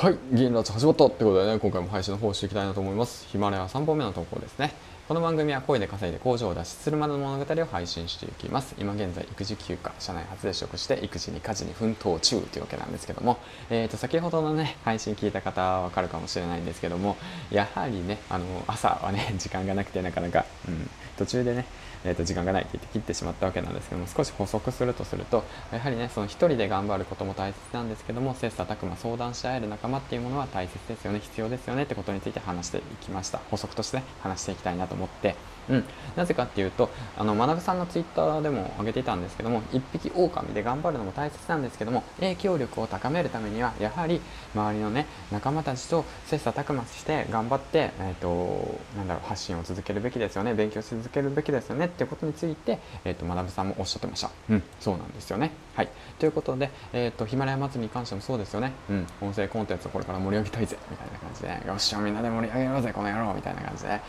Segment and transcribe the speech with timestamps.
[0.00, 3.26] はい、ゲームラジ始まったってことでね、今回も配信の方していきたいなと思います。
[3.26, 4.72] ヒマラヤ3本目の投稿ですね。
[5.08, 8.74] この番組は声で稼いで工場を脱出するまでの物語を配信していきます。
[8.76, 13.38] 今現在、育児休暇、社内初で取得して育児に家事に奮闘中というわけなんですけども、
[13.70, 17.16] えーと、先ほどのね、配信聞いた方はわかるかもしれないんですけども、
[17.50, 21.64] やはりね、あの朝はね、 時間がなくてなかなか、うん、途中でね、
[22.04, 33.38] えー、と時間がないって言って切ってしまったわけなんですけども少し補足するとするとやはりねその1人で頑張ることも大切なんですけども切磋琢磨相談し合える仲間っていうものは大切ですよね必要ですよねってことについて話していきました。
[33.50, 35.36] 補足として、ね、話していきたいなと思って
[35.68, 35.84] うん、
[36.16, 44.20] なぜかっていうとあの学さんのツイッターでも上げていたんですけども一匹狼で頑張るのも大切なんですけども影響力を高めるためにはやはり
[44.54, 54.30] 周りのね仲間たちと切磋琢磨して頑張って、えーと、なんだろう発信を続けるべきですよね勉強し続けるべきですよねっていうことについて、えーと、学さんもおっしゃってました。
[54.48, 54.62] うん。
[54.80, 55.52] そうなんですよね。
[55.78, 55.88] はい。
[56.18, 58.72] ということで、えーと、ヒマラヤ祭りに関してもそうですよね。
[58.90, 59.06] うん。
[59.20, 61.68] 音声コンテンツをこれから盛り上げたいぜみたいな感じで。
[61.68, 64.00] よっしゃみんなで盛り上げようぜこの野郎みたいな感じで。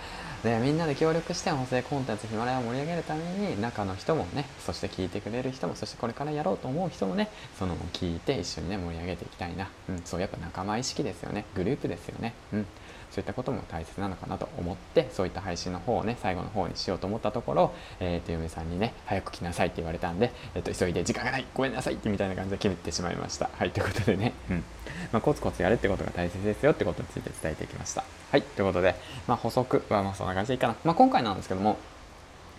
[0.44, 11.45] でみんなで協力して音声コンテンツヒマラヤを盛り上げるために中の人もねそして聞いてくれる人もそしてこれからやろうと思う人もねその聞いて一緒にね盛り上げていきたいな、うん、そうやっぱ仲間意識ですよね。
[11.56, 12.66] グループですよね、うん、
[13.12, 23.50] そういったことも大切なのかなと思ってそういった配信の方をね最後の方にしようと思ったところ、えー、と嫁さんにね早く来なさいって言われたんで、えー、と急いで時間がないごめんなさいってみたいな感じで決めてしまいました。
[23.58, 24.64] はいということでね、うん。
[25.12, 28.04] まあ、コツコツやるってことが大切ですよってことについて伝えていきました。
[28.32, 28.96] はい、ということで、
[29.28, 30.76] まあ、補足はまあそんな感じでいいかな。
[30.84, 31.78] まあ、今回なんですけども、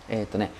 [0.09, 0.51] えっ、ー、とね、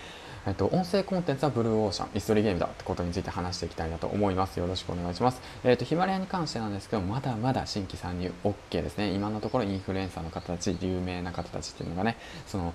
[0.47, 4.57] えっと、音声コンテンツはブルーオーシャン、イストリーゲームだってことについて話していきたいなと思います。
[4.57, 5.39] よろしくお願いします。
[5.63, 9.11] えっと、ヒマラヤに関してなんですけど、まだまだ新規参入 OK ですね。
[9.11, 12.17] 今のところインフルエンサーの方たち、有名な方たちっていうのがね、
[12.47, 12.73] その、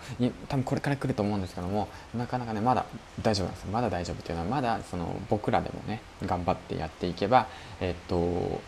[0.49, 2.87] 多分これから来ると思うんですけども、なかなかね、まだ
[3.21, 3.71] 大丈夫なんですよ。
[3.73, 7.49] まだ大丈夫っていうのは、まだその僕らでもね、頑張ってやっていけば、
[7.81, 8.61] えっと、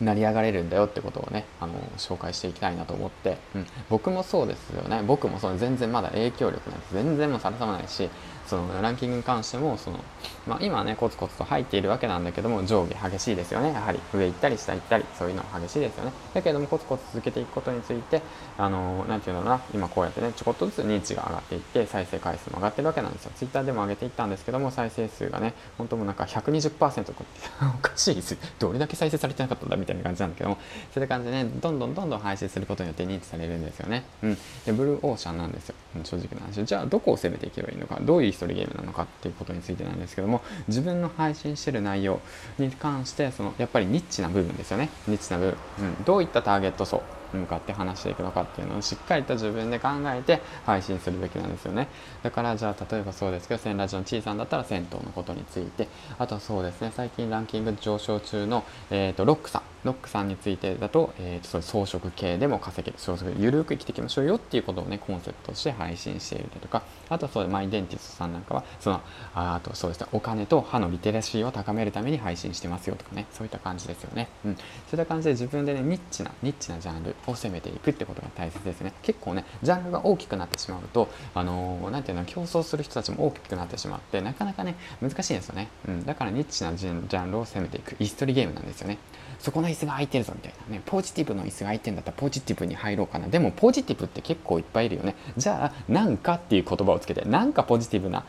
[0.00, 5.02] 成り上がれるんだよってことをねあの紹介していきたいなと思って、うん、僕もそうですよね。
[5.06, 8.08] 僕もその全然まだ影響力なんて全然もさらさまないし
[8.46, 9.98] そのランキングに関してもその、
[10.46, 13.72] まあ、今ねコツコツと入っているわけなんだけども上下激しいですよね。
[13.72, 13.98] やはり。
[14.12, 15.04] 上行ったり下行ったり。
[15.18, 16.12] そういうの激しいですよね。
[16.34, 18.22] だけどもコツコツ続けていくことについて
[18.58, 19.62] あの何て言うのかな。
[19.72, 23.32] 今こうやってねちょこっとずつ認知が上がっていって再生回数も上がってるわけなんですよ。
[23.36, 27.12] Twitter でも上げていったんですけども再生数がね本当もなんか120%
[27.74, 30.58] おかしいですどれだけ再生されてなかったんだみたいな感じなんだけども
[30.92, 34.04] そういう感じでねどんどんどんどん配信することによって認知されるんですよね。
[34.22, 34.38] うん。
[34.64, 35.74] でブルーオーシャンなんですよ。
[36.02, 36.64] 正直な話。
[36.64, 42.20] じゃあどこを攻めていけばいいのかどういう一人ゲームなのかっていうことについてなんですけども自分の配信してる内容
[42.58, 44.88] に関してそのやっぱりニッチな部分ですよね。
[45.06, 47.02] ニッチな部分、うん、どういったターゲット層
[47.32, 51.88] に向かって話していくのかっていうのをしっかりと自分で考えて配信するべきなんですよね。
[52.22, 55.88] だからじゃあ例えばそうですけど千ラジオの小さんだったら銭湯のことについて。
[56.18, 59.73] あとそうですね最近ランキング上昇中の、えーと、ロックさん。
[59.84, 62.98] ロックさんについてだと,、えーと、そう装飾系でも稼げる。
[62.98, 69.00] 装飾ゆるく生きていきましょうよっていうことをねコンセプトとして配信しているとかあとそうマイデンティストさんなんかはその
[69.34, 78.92] ああとそうですねお金と歯のリテラシーを高めるために配信してますよとかねそういった感じですよね、うん、そういった感じで自分でねニッチなニッチなジャンルを攻めていくってことが大切ですね。
[79.02, 87.96] 結構ねジャンルが大きくなってしまうとあのー、ていうの競争する人たちも大きくなってしまってなかなかね難しいんですよね、うん、だからニッチなジャンルを攻めていく。
[87.96, 88.98] 椅子取りゲームなんですよね。
[89.38, 90.82] そこの椅子が空いてるぞみたいなね。
[90.86, 93.28] ポジティブの椅子が空いてんだったらポジティブに入ろうかな。
[93.28, 95.16] でもポジティブって結構いっぱいいるよね。
[95.36, 98.24] じゃあなんかっていう言葉をつけてなんかポジティブな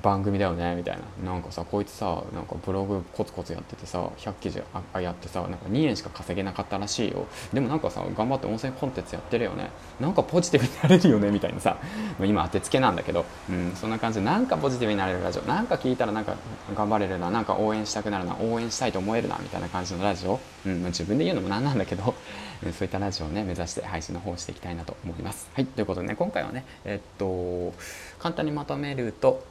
[0.00, 1.32] 番組だよねみたいな。
[1.32, 4.62] なんかさこいつさなんかブログコツコツやっててさ100記事
[4.94, 7.26] あやってさなんか2円しか稼げなかったらしいよ。
[7.52, 9.70] でもなんかさ頑張って音声コンテンツやってるよね。
[10.00, 11.76] なんかポジティブになれるよねみたいなさ。
[12.20, 14.24] 今当てつけなんだけど、うん、そんな感じで。
[14.24, 15.42] なんかポジティブになれるラジオ。
[15.42, 16.36] なんか聞いたらなんか
[16.74, 17.30] 頑張れるな。
[17.30, 18.36] なんか応援したくなるな。
[18.40, 19.38] 応援したいと思えるな。
[19.40, 22.14] みたいな感じのラジオ、うん、自分で言うのもなんなんだけど。
[22.62, 25.50] そういったラジオをね目指して配信の方していきたいなと思います。
[25.52, 27.72] はいということでね今回はねえっと
[28.20, 29.42] 簡単にまとめると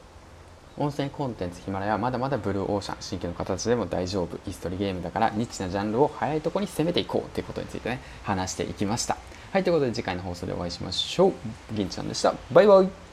[0.78, 4.38] 音声コンテンツヒマラヤはまだまだブルーオーシャン新規の形でも大丈夫。
[4.50, 9.18] イストリゲームだからニッチなジャンルを早いとこに攻めていこうということについてね話していきました。
[9.52, 11.34] はいということで次回の放送でお会いしましょう。
[11.74, 12.34] 銀ちゃんでした。
[12.52, 13.11] バイバイ。